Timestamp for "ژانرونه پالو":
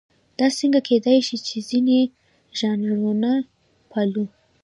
2.57-4.25